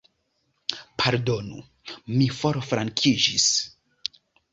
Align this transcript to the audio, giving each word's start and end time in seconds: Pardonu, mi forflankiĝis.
Pardonu, 1.01 1.59
mi 2.13 2.29
forflankiĝis. 2.39 3.47